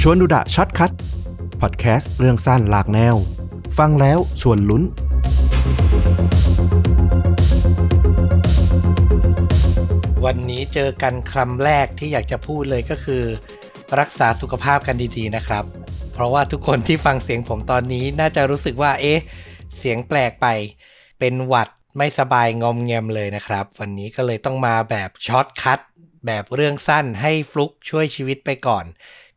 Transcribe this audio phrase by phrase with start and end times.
[0.00, 0.92] ชวนดูดะ Short Cut
[1.60, 3.16] พอดแคสต์เรื่องสั้นหลากแนว
[3.78, 4.82] ฟังแล้วชวนลุ้น
[10.24, 13.22] วันนี้เจอกันคำแรกที่อยากจะพูดเลยก็คือ
[14.00, 15.64] รักษาสุขภาพกันดีๆนะครับ
[16.12, 19.20] เพราะว่าทุกคนที่ฟังเสียงผมตอนนี้น่าจะรู้สึกว่า เอ๊ะ
[19.78, 20.46] เสียงแปลกไป
[21.18, 25.80] เป็นหวัดไม่สบายงอมแงมเลยนะครับ วันนี้ก็เลยต้องมาแบบ Short Cut
[26.26, 28.84] แบบเรื่องสั้นให้ฟลุกช่วยชีวิตไปก่อน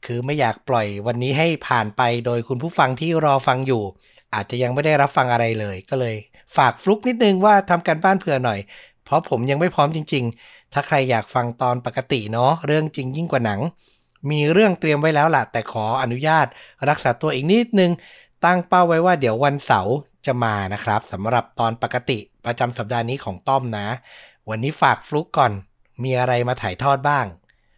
[0.05, 3.83] คือไม่อยากปล่อยวันนี้ให้ผ่านไปโดยคุณผู้ฟังที่รอฟังอยู่
[4.33, 6.15] อาจจะยังไม่ได้รับฟังอะไรเลย ก็เลย
[6.57, 8.59] ฝากฟลุกนิดนึงว่าทำการบ้านเผื่อหน่อย
[9.05, 13.59] เพราะผมยังไม่พร้อมจริง ๆ ถ้าใครอยากฟังตอนปกติเนาะเรื่องจริงยิ่งกว่าหนัง
[14.29, 16.47] มีเรื่องเตรียมไว้แล้วล่ะแต่ขออนุญาต
[16.89, 17.91] รักษาตัวอีกนิดนึง
[18.45, 23.87] ตั้งเป้าไว้ว่าเดี๋ยววันเสาร์จะมานะครับสำหรับตอนปกติประจำสัปดาห์นี้ของต้อมนะ
[24.49, 25.51] วันนี้ฝากฟลุกก่อน
[26.03, 27.25] มีอะไรมาถ่ายทอดบ้าง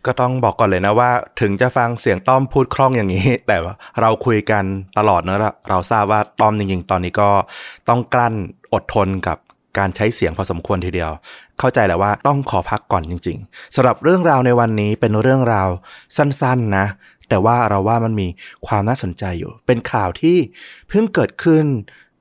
[0.05, 4.63] ก็ต้องบอกก่อนเลยนะว่า ถึงจะฟังเสียงต้อมพูดคล่องอย่างนี้ แต่ว่าเราคุยกัน
[4.97, 7.29] ตลอดเนอะเราเราทราบว่าต้อมจริงๆ ตอนนี้ก็
[7.89, 8.33] ต้องกลั้น
[8.73, 9.37] อดทนกับ
[9.77, 11.11] การใช้เสียงพอสมควรทีเดียว
[11.59, 15.69] เข้าใจแหละว่าต้องขอพักก่อนจริง ๆสำหรับเรื่องราวในวันนี้เป็นเรื่องราว
[16.17, 16.85] สั้นๆนะ
[17.29, 18.27] แต่ว่าเราว่ามันมี
[18.67, 20.37] ความน่าสนใจอยู่ เป็นข่าวที่
[20.89, 21.65] เพิ่งเกิดขึ้น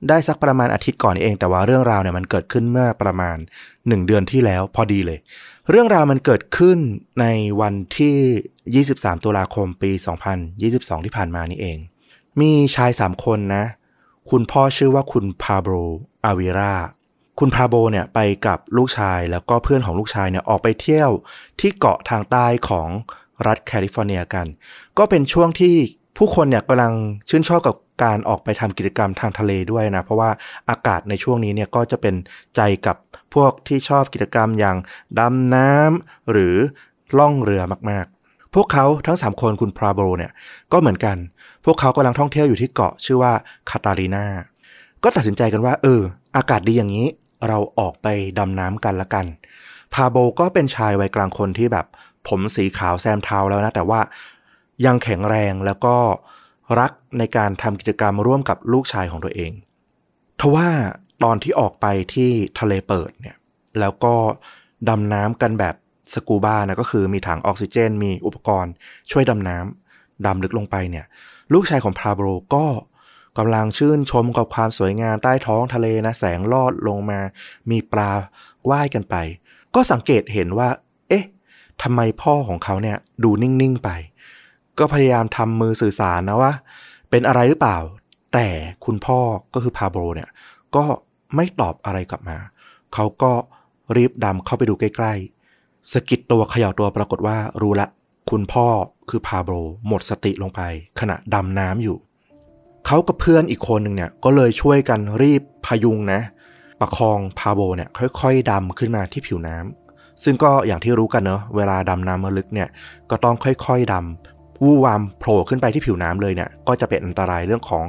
[0.09, 3.37] ได้สักประมาณอาทิตย์ก่อนนี้เอง แต่ว่าเรื่องราวเนี่ยมันเกิดขึ้นเมื่อประมาณ
[3.71, 5.19] 1 เดือนที่แล้วพอดีเลย
[5.69, 6.77] เรื่องราวมันเกิดขึ้น
[7.21, 7.25] ใน
[7.61, 9.91] วันที่ 23 ตุลาคมปี
[10.49, 11.77] 2022 ที่ผ่านมานี่เอง
[12.41, 13.65] มีชาย 3 คนนะ
[14.29, 15.73] คุณพ่อชื่อว่าคุณพาโบร
[16.25, 16.75] อาวิรา
[17.39, 21.11] คุณพาโบเนี่ยไปกับลูกชายแล้วก็เพื่อนของลูกชายเนี่ยออกไปเที่ยว
[21.59, 22.89] ที่เกาะทางใต้ของ
[23.47, 24.45] รัฐแคลิฟอร์เนียกัน
[24.97, 25.75] ก็เป็นช่วงที่
[26.17, 26.93] ผู้คนเนี่ยกำลัง
[27.29, 30.29] ชื่นชอบกับการออกไปทำกิจกรรมทางทะเลด้วยนะ เพราะว่า
[30.69, 32.15] อากาศในช่วงนี้เนี่ยก็จะเป็น
[32.55, 32.95] ใจกับ
[33.33, 34.77] พวกที่ชอบกิจกรรมอย่าง
[35.19, 36.55] ดำน้ำหรือ
[37.17, 40.31] ล่องเรือมากๆ พวกเขาทั้ง 3 คนคุณพราโบเนี่ย
[40.71, 41.17] ก็เหมือนกัน
[41.65, 43.33] พวกเขากำลังท่องเที่ยวอยู่ที่เกาะชื่อว่า
[43.69, 44.25] คาตาลีนา
[45.03, 46.01] ก็ตัดสินใจกันว่า เออ
[46.37, 47.07] อากาศดีอย่างนี้
[47.47, 48.07] เราออกไป
[48.39, 49.25] ดำน้ำกันละกัน
[49.93, 51.85] พาโบก็เป็นชายวัยกลางคนที่แบบ
[52.27, 53.99] ผมสีขาวแซมเทาแล้วนะ แต่ว่า
[54.85, 55.95] ยังแข็งแรงแล้วก็
[56.79, 59.51] รักในการทำกิจกรรมร่วมกับลูกชายของตัวเอง
[60.39, 60.69] ทว่า
[61.23, 63.35] ตอนที่ออกไปที่ทะเลเปิดเนี่ย
[63.79, 64.13] แล้วก็
[64.89, 65.75] ดำน้ำกันแบบ
[66.13, 68.73] สกูบ้านะก็คือมีถังออกซิเจน มีอุปกรณ์
[69.11, 71.05] ช่วยดำน้ำดำลึกลงไปเนี่ย
[71.53, 72.65] ลูกชายของพาโบรก็
[73.37, 77.19] กำลังชื่นชมกับความสวยงามใต้ท้องทะเลนะแสงลอดลงมา
[77.69, 78.11] มีปลา
[78.69, 79.15] ว่ายกันไป
[79.75, 80.69] ก็สังเกตเห็นว่า
[81.09, 81.25] เอ๊ะ
[81.83, 83.89] ทำไมพ่อของเขาเนี่ยดูนิ่ง ๆ ไป
[84.79, 86.53] ก็พยายามทำมือสื่อสารนะว่า
[87.09, 87.77] เป็นอะไรหรือเปล่า
[88.33, 88.47] แต่
[88.85, 89.19] คุณพ่อ
[89.53, 90.29] ก็คือพาโบรเนี่ย
[90.75, 90.85] ก็
[91.35, 92.37] ไม่ตอบอะไรกลับมา
[92.93, 93.31] เขาก็
[93.95, 97.87] รีบดำเข้าไปดูใกล้ๆสกิดตัวเขย่าตัวปรากฏว่ารู้ละ
[98.29, 98.67] คุณพ่อ
[99.09, 99.53] คือพาโบร
[99.87, 100.61] หมดสติลงไป
[100.99, 101.97] ขณะดำน้ำอยู่
[102.85, 106.21] เขากับเพื่อนอีกคนหนึ่งเนี่ยก็เลยช่วยกันรีบพยุงนะ
[106.79, 107.89] ประคองพาโบเนี่ย
[108.21, 112.69] ค่อยๆดำขึ้นมาที่ผิวน้ำซึ่งก็อย่างที่รู้กันเนอะเวลาดำน้ำลึกเนี่ย
[113.09, 117.85] ก็ต้องค่อยๆดำ วูวามโผล่ขึ้นไปที่ผิวน้ำเลยเนี่ยก็จะเป็นอันตรายเรื่องของ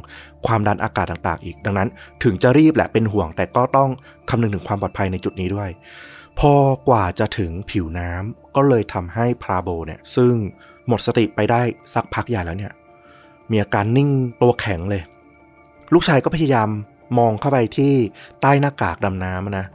[0.46, 1.88] ความดันอากาศต่างๆ อีก ดังนั้น
[2.22, 3.90] ถึงจะรีบแหละเป็นห่วง แต่ก็ต้อง
[4.30, 5.70] คำนึงถึงความปลอดภัยในจุดนี้ด้วย
[6.38, 6.54] พอ
[6.88, 10.34] กว่าจะถึงผิวน้ำก็เลยทำให้พราโบเนี่ยซึ่ง
[10.88, 11.60] หมดสติไปได้
[11.94, 12.72] สักพักใหญ่แล้วเนี่ย
[13.50, 14.10] มีอาการนิ่ง
[14.42, 15.02] ตัวแข็งเลย
[15.94, 16.68] ลูกชายก็พยายาม
[17.18, 17.92] มองเข้าไปที่
[18.40, 19.66] ใต้หน้ากากดำน้ำนะ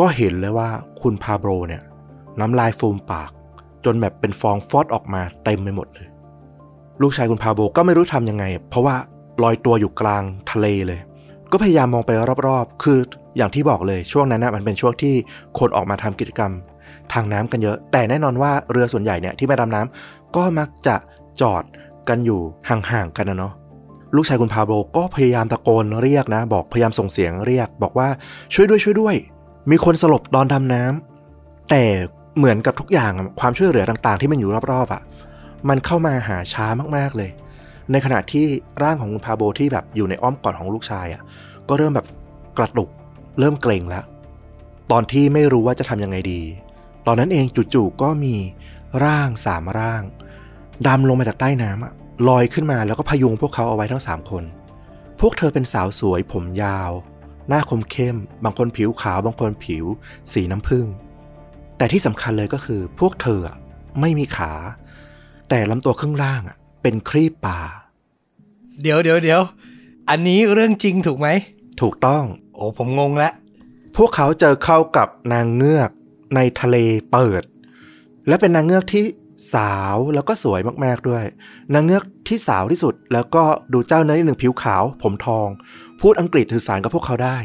[0.00, 0.68] ก็เห็นเลยว่า
[1.02, 1.82] คุณพาโบรเนี่ย
[2.40, 3.30] น้ำลายฟูมปาก
[3.84, 6.08] จนแบบเป็นฟองฟอดออกมาเต็มไปหมดเลย
[7.02, 8.96] ลูกชายคุณพาโบก็ไม่รู้ทำยังไง เพราะว่า
[9.42, 11.00] ลอยตัวอยู่กลางทะเลเลย
[11.52, 12.10] ก็พยายามมองไป
[12.46, 12.98] รอบๆ คือ
[13.36, 15.14] อย่างที่บอกเลยช่วงนั้นนะมันเป็นช่วงที่
[15.58, 16.52] คนออกมาทำกิจกรรม
[17.12, 20.96] ทางน้ำกันเยอะ แต่แน่นอนว่าเรือส่วนใหญ่เนี่ยที่มาดำน้ำก็มักจะ
[21.40, 21.62] จอด
[22.08, 23.52] กันอยู่ห่างๆกันนะเนาะ
[24.16, 28.08] ลูกชายคุณพาโบก็พยายามตะโกนเรียกนะ บอกพยายามส่งเสียงเรียก บอกว่า
[28.54, 29.14] ช่วยด้วยช่วยด้วย
[29.70, 31.82] มีคนสลบตอนดำน้ำแต่
[32.36, 35.02] เหมือนกับทุกอย่างความช่วยเหลือต่างๆ ที่มันอยู่รอบๆอะ่ะ
[35.68, 36.66] มันเข้ามาหาช้า
[36.96, 37.30] มากๆเลย
[37.90, 38.44] ในขณะที่
[38.82, 41.22] ร่างของคุณพาโบที่แบบอยู่ในอ้อมกอดของลูกชายอะ่ะ
[41.68, 42.06] ก็เริ่มแบบ
[42.58, 42.88] กระตุก
[43.38, 44.04] เริ่มเกรงแล้ว
[44.90, 46.40] ตอนที่ไม่รู้ว่าจะทำยังไงดี
[47.06, 48.34] ตอนนั้นเองจู่ๆก็มี
[49.04, 50.02] ร่างสามร่าง
[50.86, 51.92] ดำลงมาจากใต้น้ำอะ
[52.28, 54.44] ลอยขึ้นมาแล้วก็พยุงพวกเขาเอาไว้ทั้งสามคน
[55.20, 56.90] พวกเธอเป็นสาวสวยผมยาว
[57.48, 59.84] หน้าคมเข้ม บางคนผิวขาว บางคนผิว
[60.32, 60.86] สีน้ำผึ้ง
[61.76, 63.40] แต่ที่สำคัญเลยก็คือ พวกเธอ
[64.00, 64.52] ไม่มีขา
[65.54, 67.58] แต่ลำตัวครึ่งล่างอะเป็นครีบป่า
[68.82, 69.42] เดี๋ยวเดี๋ยวเดี๋ยว
[70.10, 71.28] อันนี้เรื่องจริงถูกไหม
[71.80, 73.32] ถูกต้อง โอ้ผมงงแล้ว
[73.96, 75.90] พวกเขาเจอเข้ากับนางเงือก
[76.34, 76.76] ในทะเล
[77.12, 77.42] เปิด
[78.28, 79.04] และเป็นนางเงือกที่
[79.54, 81.24] สาวแล้วก็สวยมาก ๆ ด้วย
[81.74, 85.48] นางเงือกที่สาวที่สุด แล้วก็ดูเจ้าเนื้อนิดหนึ่งผิวขาว ผมทอง
[86.00, 87.38] พูดอังกฤษถือสารกับพวกเขาได้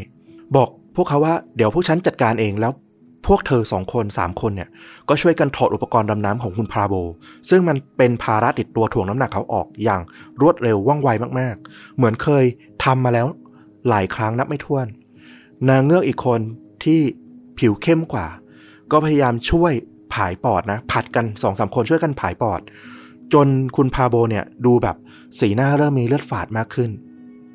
[0.56, 2.72] บอกพวกเขาว่าเดี๋ยวพวกฉันจัดการเองแล้ว
[3.28, 4.70] พวกเธอสองคนสามคนเนี่ย
[5.10, 6.94] ก็ช่วยกันถอดอุปกรณ์ดำน้ำของคุณพราโบ
[7.50, 10.02] ซึ่งมันเป็นภาระติดตัวถ่วงน้ำหนักเขาออกอย่าง
[10.42, 11.10] รวดเร็วว่องไว
[11.40, 12.46] มากๆ เหมือนเคย
[12.84, 13.28] ทำมาแล้ว
[13.90, 14.88] หลายครั้งนับไม่ถ้วน
[15.70, 16.40] นางเงือกอีกคน
[16.84, 17.00] ที่
[17.60, 18.28] ผิวเข้มกว่า
[18.92, 19.74] ก็พยายามช่วย
[20.14, 22.62] ผายปอดนะ ผัดกันสองสามคนช่วยกันผายปอด
[23.34, 24.96] จนคุณพาโบเนี่ยดูแบบ
[25.40, 26.90] สีหน้าเริ่มมีเลือดฝาดมากขึ้น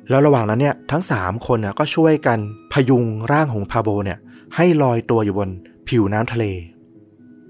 [0.09, 2.39] แล้วระหว่างนั้นเนี่ยทั้ง3คนเนี่ยก็ช่วยกัน
[2.73, 4.19] พยุงร่างของพาโบเนี่ย
[4.57, 5.49] ให้ลอยตัวอยู่บน
[5.87, 6.45] ผิวน้ำทะเล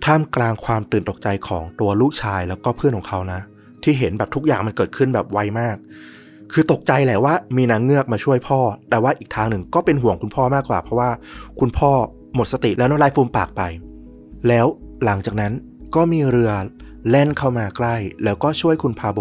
[0.06, 3.42] ท่ามกลางความตื่นตกใจของตัวลูกชายแล้วก็เพื่อนของเขานะ
[3.84, 5.76] ที่เห็นแบบทุกอย่างมันเกิดขึ้นแบบไวมาก
[6.52, 8.60] คือตกใจแหละว่ามีนางเงือกมาช่วยพ่อ
[8.90, 11.10] แต่ว่าอีกทางหนึ่งก็เป็นห่วงคุณพ่อมากกว่า เพราะว่า
[11.60, 11.92] คุณพ่อ
[12.36, 13.62] หมดสติแล้วน้ำลายฟูมปากไป
[14.48, 14.66] แล้ว
[15.06, 15.54] หลังจากนั้น
[15.96, 16.52] ก็มีเรือ
[17.10, 19.20] แล่นเข้ามาใกล้ แล้วก็ช่วยคุณพาโบ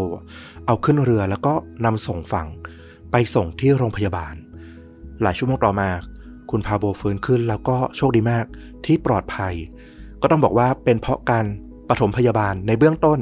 [0.66, 1.54] เอาขึ้นเรือแล้วก็
[1.84, 2.48] นำส่งฝั่ง
[3.10, 4.34] ไปส่งที่โรงพยาบาล
[5.22, 5.88] หลายชั่วโมงต่อมา
[6.52, 8.44] คุณพาโบฟื้นขึ้น แล้วก็โชคดีมาก
[8.84, 9.54] ที่ปลอดภัย
[10.22, 11.44] ก็ต้องบอกว่าเป็นเพราะการ
[11.88, 13.18] ปฐมพยาบาลในเบื้องต้น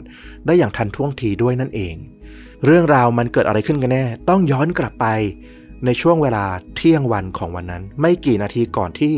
[0.46, 1.94] ได้อย่างทันท่วงทีด้วยนั่นเอง
[2.66, 5.06] เรื่องราวมันเกิดอะไรขึ้นกันแน่ ต้องย้อนกลับไป
[5.84, 6.44] ในช่วงเวลา
[6.76, 9.14] เที่ยงวันของวันนั้น ไม่กี่นาทีก่อนที่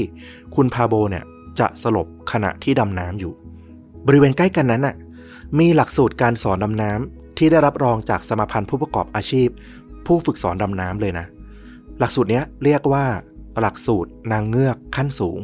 [0.55, 1.25] คุณพาโบเนี่ย
[1.61, 3.33] จะสลบขณะที่ดำน้ำอยู่
[4.07, 4.97] บริเวณใกล้กันนั้นน่ะ
[5.59, 9.49] มีหลักสูตรการสอนดำน้ำที่ได้รับรองจากสมาพันธ์ผู้ประกอบอาชีพ
[10.07, 11.27] ผู้ฝึกสอนดำน้ำเลยนะ
[11.99, 13.05] หลักสูตรนี้เรียกว่า
[13.61, 15.41] หลักสูตรนางเงือกขั้นสูง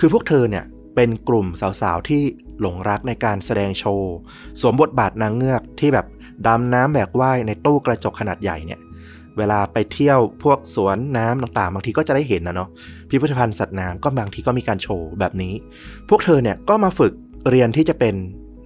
[0.00, 1.46] คือพวกเธอเนี่ยเป็นกลุ่ม
[1.80, 2.22] สาวๆที่
[2.60, 4.14] หลงรักในการแสดงโชว์
[4.60, 6.06] สวมบทบาทนางเงือกที่แบบ
[6.46, 8.80] ดำน้ำแบกว่ายในตู้กระจกขนาดใหญ่เนี่ย
[9.38, 12.68] เวลาไปเที่ยวพวกสวนน้ำต่างๆ บางทีก็จะได้เห็นนะเนาะ
[13.08, 15.52] พิพิธภัณฑ์สัตว์น้ำก็บางทีก็มีการโชว์แบบนี้
[16.08, 17.12] พวกเธอเนี่ยก็มาฝึก
[17.48, 18.14] เรียนที่จะเป็น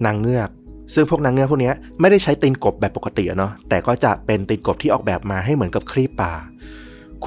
[0.05, 0.49] นางเงือก
[0.93, 6.33] ซึ่งพวกนางเงือกพวกนี้ไม่ได้ใช้ตีนกบแบบปกติเนาะแต่ก็จะเป็นตีนกบที่ออกแบบมาให้เหมือนกับครีบป่า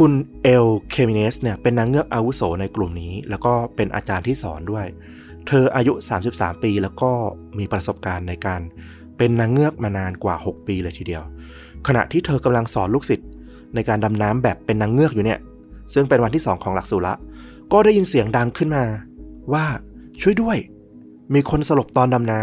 [0.02, 0.12] คุณ
[0.42, 4.86] เอลเคมิเนสเนี่ยเป็นนางเงือกอาวุโสในกลุ่มนี้ แล้วก็เป็นอาจารย์ที่สอนด้วย
[5.46, 5.92] เธออายุ
[6.28, 7.10] 33 ปีแล้วก็
[7.58, 8.60] มีประสบการณ์ในการ
[9.18, 11.22] เป็นนางเงือกมานานกว่า 6 ปีเลยทีเดียว
[11.86, 13.28] ขณะที่เธอกำลังสอนลูกศิษย์
[13.74, 15.40] ในการดำน้ำแบบเป็นนางเงือกอยู่เนี่ย
[15.94, 17.14] ซึ่งเป็นวันที่ 2 ของหลักสูตรละ
[17.72, 18.84] ก็ได้ยินเสียงดังขึ้นมา
[19.52, 19.64] ว่า
[20.20, 20.56] ช่วยด้วย
[21.34, 22.40] มีคนสลบตอนดำน้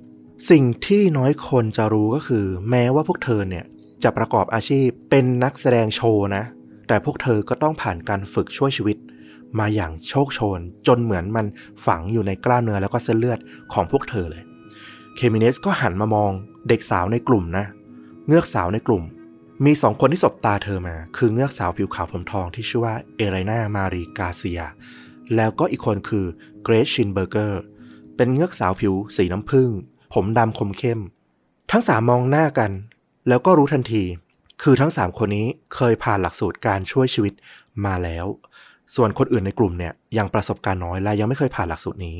[0.00, 3.64] ำสิ่งที่น้อยคนจะรู้ก็คือ แม้ว่าพวกเธอเนี่ย
[4.02, 6.44] จะประกอบอาชีพเป็นนักแสดงโชว์นะ
[6.86, 8.96] แต่พวกเธอก็ต้องผ่านการฝึกช่วยชีวิต
[9.58, 11.46] มาอย่างโชคโชน จนเหมือนมัน
[11.86, 13.38] ฝังอยู่ในกล้ามเนื้อแล้วก็เส้นเลือด
[13.72, 14.42] ของพวกเธอเลย
[15.16, 16.30] เคมิเนสก็หันมามอง
[16.68, 17.64] เด็กสาวในกลุ่มนะ
[18.28, 19.02] เงือกสาวในกลุ่ม
[19.64, 24.62] มีสองคนที่สบตาเธอมา คือเงือกสาวผิวขาวผมทองที่ชื่อว่าเอเรนามารีกาเซีย
[25.36, 26.26] แล้วก็อีกคนคือ
[26.64, 27.62] เกรซชินเบอร์เกอร์
[28.16, 29.70] เป็นเงือกสาวผิวสีน้ำผึ้ง
[30.14, 31.00] ผมดำคมเข้ม
[31.70, 32.70] ทั้งสามมองหน้ากัน
[33.28, 34.04] แล้วก็รู้ทันที
[34.62, 37.34] คือทั้งสามคนนี้เคยผ่านหลักสูตรการช่วยชีวิต
[37.86, 38.26] มาแล้ว
[38.94, 42.16] ส่วนคนอื่นในกลุ่มเนี่ยยังประสบการณ์น้อยและยังไม่เคยผ่านหลักสูตรนี้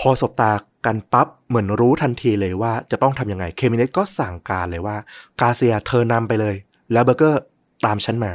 [0.00, 0.52] พอสบตา
[0.86, 4.96] กันปั๊บเหมือนรู้ทันทีเลยว่าจะต้องทำยังไง เคมิเนสก็สั่งการเลยว่า
[5.40, 6.54] กาเซียเธอนำไปเลย
[6.92, 7.42] แล้วเบอร์เกอร์
[7.86, 8.32] ตามฉันมา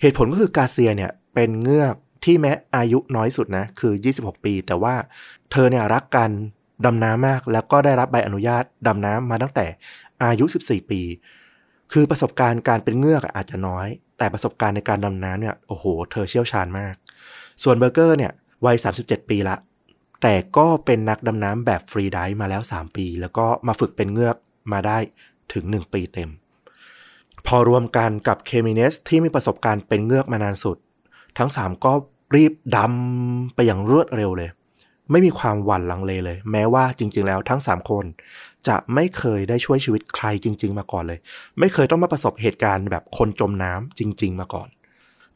[0.00, 1.94] เหตุผลก็คือกาเซียเนี่ยเป็นเงือก
[2.24, 4.94] ที่แม้อายุน้อยสุดนะคือ 26 ปี แต่ว่า
[5.52, 6.30] เธอเนี่ยรักการ
[6.84, 9.66] ดำน้ำมาก แล้วก็ได้รับใบอนุญาตดำน้ำมาตั้งแต่
[10.24, 11.00] อายุ 14 ปี
[11.92, 13.86] คือประสบการณ์การเป็นเงือกอาจจะน้อย
[14.18, 16.94] แต่ประสบการณ์ในการดำน้ำเนี่ยโอ้โห เธอเชี่ยวชาญมาก
[17.62, 18.32] ส่วนเบอร์เกอร์เนี่ย
[18.66, 19.56] วัย 37 ปีละ
[20.22, 24.36] แต่ก็เป็นนักดำน้ำแบบฟรีไดิฟมาแล้ว 3 ปี แล้วก็มาฝึกเป็นเงือก
[24.72, 24.98] มาได้
[25.52, 26.30] ถึง 1 ปีเต็ม
[27.46, 30.76] พอรวมกันกับเคมิเนสที่มีประสบการณ์เป็นเงือกมานานสุด
[31.38, 31.92] ทั้ง 3 ก็
[32.36, 34.50] รีบดำไปอย่างรวดเร็วเลย
[35.12, 38.04] ไม่มีความหวั่นลังเลเลย แม้ว่าจริง ๆ แล้วทั้ง 3 คน
[38.68, 41.18] จะไม่เคยได้ช่วยชีวิตใครจริง ๆ มาก่อนเลย
[41.58, 44.68] ไม่เคยต้องมาประสบเหตุการณ์แบบคนจมน้ำจริง ๆ มาก่อน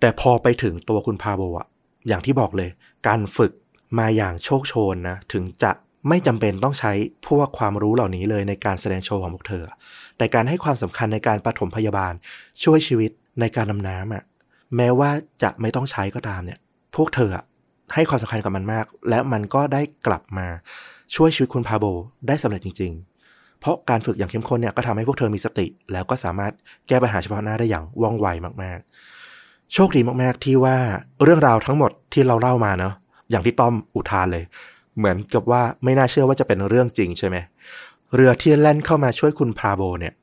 [0.00, 1.66] แต่พอไปถึงตัวคุณพาโบอะ
[2.08, 2.70] อย่างที่บอกเลย
[3.06, 3.52] การฝึก
[3.98, 5.72] มาอย่างโชคโชนนะถึงจะ
[6.08, 6.92] ไม่จำเป็นต้องใช้
[7.28, 9.64] พวกความรู้เหล่านี้เลยในการแสดงโชว์ของพวกเธอ
[10.16, 12.12] แต่การให้ความสำคัญในการปฐมพยาบาล
[12.64, 14.24] ช่วยชีวิตในการดำน้ำอะ
[14.76, 15.10] แม้ว่า
[15.42, 16.58] จะไม่ต้องใช้ก็ตามเนี่ย
[16.96, 17.44] พวกเธออะ
[17.94, 20.46] ให้ความสำคัญกับมันมาก และมันก็ได้กลับมา
[21.14, 21.84] ช่วยชีวิตคุณพาโบ
[22.28, 22.92] ได้สำเร็จจริง
[23.26, 26.52] ๆ เพราะการฝึกอย่างเข้มข้นเนี่ยก็ทำให้พวกเธอมีสติ แล้วก็สามารถ
[26.88, 28.26] แก้ปัญหาเฉพาะหน้าได้อย่างว่องไว
[28.62, 30.76] มากๆ โชคดีมากๆที่ว่า
[31.22, 32.94] เรื่องราวทั้งหมดที่เราเล่ามาเนาะ
[33.30, 34.44] อย่างที่ต้อมอุทานเลย
[34.98, 37.36] เหมือนกับว่าไม่น่าเชื่อว่าจะเป็นเรื่องจริงใช่ไหม
[38.14, 40.14] เรือที่แล่นเข้ามาช่วยคุณพาโบเนี่ย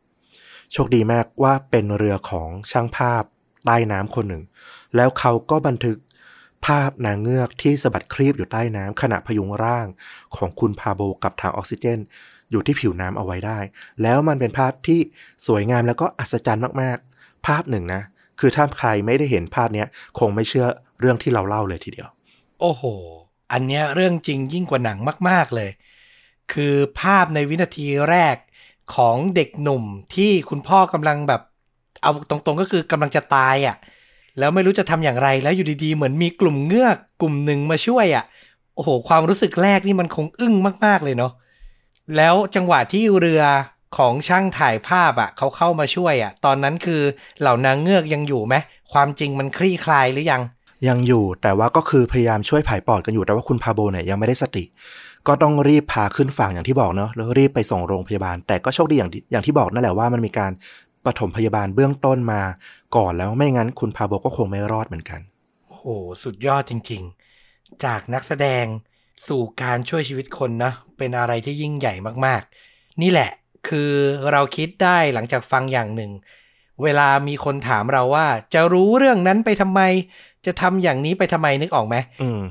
[0.74, 3.24] โชคดีมากว่าเป็นเรือของช่างภาพ
[3.66, 4.44] ใต้น้ำคนหนึ่ง
[4.96, 5.98] แล้วเขาก็บันทึก
[6.66, 9.88] ภาพนางเงือกที่สะบัดครีบอยู่ใต้น้ำขณะพยุงร่าง
[10.36, 12.00] ของคุณพาโบกับถังออกซิเจน
[12.52, 13.60] อยู่ที่ผิวน้ำเอาไว้ได้
[14.02, 15.00] แล้วมันเป็นภาพที่
[15.48, 18.02] สวยงามแล้วก็อัศจรรย์มากๆ ภาพหนึ่งนะ
[18.40, 19.88] คือถ้าใครไม่ได้เห็นภาพเนี้ย
[20.20, 20.68] คงไม่เชื่อ
[21.00, 22.08] เรื่องที่เราเล่าเลยทีเดียว
[22.60, 22.84] โอ้โห
[23.52, 24.98] อันเนี้ยเรื่องจริงยิ่งกว่าหนัง
[25.30, 25.70] มาก ๆเลย
[26.54, 28.36] คือภาพในวินาทีแรก
[28.96, 29.84] ของเด็กหนุ่ม
[30.16, 31.42] ที่คุณพ่อกำลังแบบ
[32.02, 33.76] เอาตรงๆก็คือกำลังจะตายอะ่ะ
[34.40, 38.24] แล้วไม่รู้จะทำอย่างไรแล้วอยู่ดีๆ เหมือนมีกลุ่มเงือกกลุ่มหนึ่งมาช่วยอะ่ะ
[38.76, 40.54] โอ้โห ความรู้สึกแรกนี่มันคงอึ้ง
[40.86, 41.32] มากๆเลยเนาะ
[42.18, 43.44] แล้วจังหวะที่เรือ
[43.98, 47.02] ของช่างถ่ายภาพอะ่ะเขาเข้ามาช่วยอะ่ะ ตอนนั้นคือ
[47.42, 48.56] เหล่านางเงือกยังอยู่ไหม
[48.94, 50.42] ความจริงมันคลี่คลายหรือยัง
[50.88, 54.64] ยังอยู่แต่ว่าก็คือพยายามช่วยผายปอดกันอยู่แต่ว่าคุณพาโบเนี่ยยังไม่ได้สติ
[55.28, 60.52] ก็ต้องรีบพาขึ้นฝั่งอย่างที่บอกเนาะแล้วรีบไปส่งโรงพยาบาล แต่ก็โชคดีอย่างอย่างที่บอกนั่นแหละว่ามันมีการ
[61.06, 62.42] ปฐมพยาบาลเบื้องต้นมา
[62.96, 65.20] ก่อนแล้วไม่งั้นคุณพาโบก็คงไม่รอดเหมือนกัน
[65.68, 65.86] โอ้โห
[66.24, 67.02] สุดยอดจริง
[67.42, 68.66] ๆ จากนักแสดง
[69.28, 71.94] สู่การช่วยชีวิตคนนะ เป็นอะไรที่ยิ่งใหญ่
[72.26, 73.30] มากๆ นี่แหละ
[73.68, 73.92] คือ
[74.32, 76.12] เราคิดได้หลังจากฟังอย่างหนึ่ง
[76.84, 79.82] เวลามีคนถามเราว่า จะรู้เรื่องนั้นไปทำไม
[80.46, 82.42] จะทำอย่างนี้ไปทำไมนึกออกไหมอืม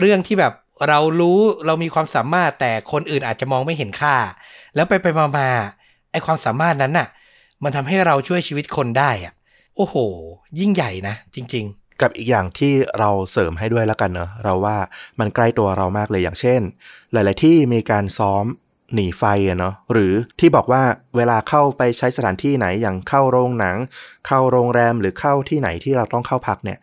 [0.00, 0.52] เรื่องที่แบบ
[0.88, 4.16] เรารู้เรามีความสามารถแต่คนอื่นอาจจะมองไม่เห็นค่า
[4.74, 5.48] แล้วไปไปมามา
[6.12, 7.08] ไอความสามารถนั้นน่ะ
[7.64, 9.32] มันทำให้เราช่วยชีวิตคนได้อะ
[9.76, 9.94] โอ้โห
[10.60, 14.76] ยิ่งใหญ่นะจริง ๆ กับอีกอย่างที่เราเสริมให้ด้วยแล้วกันเนอะเราว่า
[15.20, 16.60] มันใกล้ตัวเรามากเลยอย่างเช่น
[17.12, 18.44] หลาย ๆ ที่มีการซ้อม
[18.94, 20.82] หนีไฟอะเนาะหรือที่บอกว่า
[21.16, 23.76] เวลาเข้าไปใช้สถานที่ไหนอย่างเข้าโรงหนัง
[24.26, 26.78] เข้าโรงแรมหรือเข้าที่ไหนที่เราต้องเข้าพักเนี่ย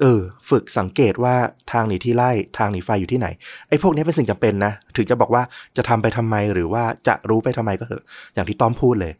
[0.00, 0.20] เออ
[0.50, 1.36] ฝึกสังเกตว่า
[1.72, 3.28] ทางหนีที่ไล่ทางหนีไฟอยู่ที่ไหน
[3.68, 5.42] ไอ้พวกนี้เป็นสิ่งจำเป็นนะ ถึงจะบอกว่า
[5.76, 8.04] จะทำไปทำไมหรือว่าจะรู้ไปทำไมก็เถอะ
[8.34, 9.12] อย่างที่ต้อมพูดเลย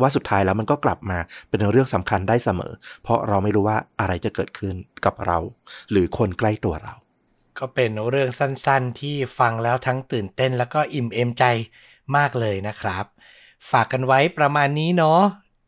[0.00, 2.72] ว่าสุดท้ายแล้วมันก็กลับมาเป็นเรื่องสำคัญได้เสมอ
[3.02, 4.74] เพราะเราไม่รู้ว่าอะไรจะเกิดขึ้น
[5.04, 5.38] กับเรา
[5.90, 6.94] หรือคนใกล้ตัวเรา
[7.58, 11.44] ก็เป็นเรื่องสั้นๆ ที่ฟังแล้วทั้งตื่นเต้น แล้วก็อิ่มเอมใจ
[12.16, 13.04] มากเลยนะครับ
[13.70, 15.22] ฝากกันไว้ประมาณนี้เนาะ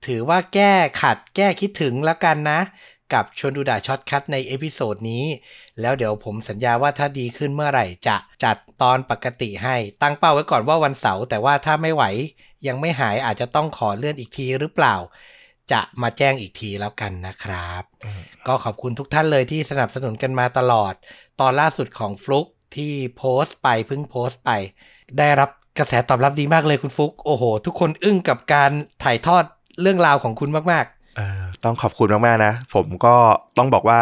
[0.07, 2.61] ถือว่าแก้ขัดแก้คิดถึงแล้วกันนะ
[3.13, 5.25] กับชวนดูดะ Short Cut ใน episode นี้
[5.81, 12.05] แล้วเดี๋ยวผมสัญญาว่าถ้าดีขึ้นเมื่อไหร่จะจัด ตอนปกติให้ ตั้งเป้าไว้ก่อนว่าวันเสาร์แต่ว่าถ้าไม่ไหว
[12.67, 14.97] ยังไม่หายอาจจะต้องขอเลื่อนอีกทีหรือเปล่า
[15.73, 17.83] จะมาแจ้งอีกทีแล้วกันนะครับ
[18.47, 20.95] ก็ขอบคุณทุกท่านเลยที่สนับสนุนกันมาตลอด
[21.41, 24.51] ตอนล่าสุดของฟลุกที่โพสต์ไปเพิ่งโพสต์ไป
[25.19, 28.71] ได้รับกระแสตอบรับดีมากเลยคุณฟลุกโอ้โห ทุกคนอึ้งกับการ
[29.05, 29.45] ถ่ายทอด
[29.81, 33.15] เรื่องราวของคุณมากเอ่อต้องขอบคุณมากๆนะ ผมก็
[33.59, 34.01] ต้องบอกว่า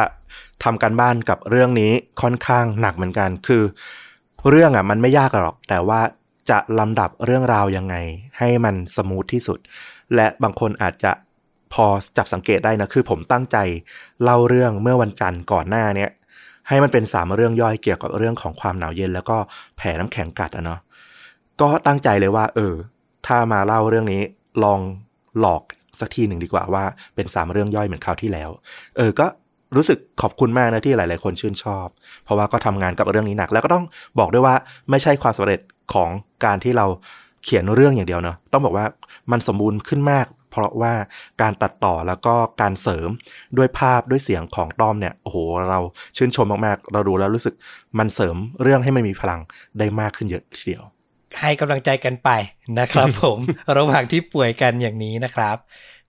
[0.64, 1.92] ทำการบ้านกับเรื่องนี้
[2.22, 3.62] ค่อนข้างหนักเหมือนกันคือ
[4.50, 6.00] เรื่องอะมันไม่ยากหรอก แต่ว่า
[6.50, 7.94] จะลำดับเรื่องราวยังไง
[8.38, 9.58] ให้มันสมูทที่สุด
[10.14, 11.12] และบางคนอาจจะ
[11.72, 11.86] พอ
[12.16, 13.56] จับสังเกตได้นะคือผมตั้งใจ
[14.22, 16.10] เล่าเรื่องเมื่อวันจันทร์ก่อนหน้าเนี้ย
[16.68, 19.36] ให้มันเป็นสามเรื่องย่อยเกี่ยวกับเรื่องของความหนาวเย็น แล้วก็
[19.76, 20.80] แผ่น้ำแข็งกัดอะเนาะ
[21.60, 22.74] ก็ตั้งใจเลยว่า เออ
[23.26, 24.22] ถ้ามาเล่าเรื่องนี้
[24.64, 24.80] ลอง
[25.40, 25.62] หลอก
[26.00, 26.84] สักทีหนึ่งดีกว่าว่า
[27.14, 28.50] เป็นสามเรื่องย่อยเหมือนคราวที่แล้ว
[28.96, 29.26] เออก็
[29.74, 31.86] รู้สึกขอบคุณมากนะที่หลาย ๆ คนชื่นชอบ
[32.24, 33.84] เพราะว่าก็ทำงานกับเรื่องนี้หนัก แล้วก็ต้อง
[34.18, 34.54] บอกด้วยว่า
[34.90, 35.60] ไม่ใช่ความสำเร็จ
[35.94, 36.10] ของ
[36.44, 36.86] การที่เรา
[37.44, 38.86] เขียนเรื่องอย่างเดียวเนาะต้องบอกว่า
[39.30, 40.94] มันสมบูรณ์ขึ้นมาก เพราะว่า
[41.42, 43.08] การตัดต่อแล้วก็การเสริม
[43.56, 45.36] ด้วยภาพด้วยเสียงของต้อมเนี่ยโอ้โห
[45.70, 45.80] เรา
[46.16, 47.54] ชื่นชมมาก ๆ เราดูแล้วรู้สึก
[47.98, 49.40] มันเสริมเรื่องให้มันมีพลัง
[49.78, 50.84] ได้มากขึ้นเยอะทีเดียว
[51.40, 52.30] ให้กำลังใจกันไป
[52.78, 53.38] นะครับผม
[53.76, 55.56] ระหว่างที่ป่วยกันอย่างนี้นะครับ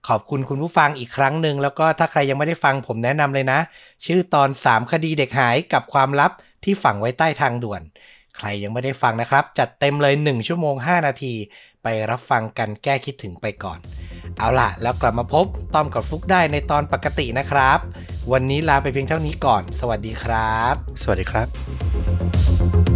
[0.08, 3.60] ขอบคุณคุณผู้ฟังอีกครั้งหนึ่ง แล้วก็ถ้าใครยังไม่ได้ฟังผมแนะนำเลยนะ
[4.06, 6.30] ชื่อตอน 3 คดีเด็กหายกับความลับ
[6.64, 7.82] ที่ฝังไว้ใต้ทางด่วน
[8.36, 11.34] ใครยังไม่ได้ฟังนะครับ จัดเต็มเลย 1 ชั่วโมง 5 นาที
[11.82, 13.78] ไปรับฟังกันแก้คิดถึงไปก่อน
[14.38, 17.78] เอาล่ะ แล้วกลับมาพบต้อมกับฟุกได้ในตอนปกตินะครับ
[18.32, 22.87] วันนี้ลาไปเพียงเท่านี้ก่อน สวัสดีครับ สวัสดีครับ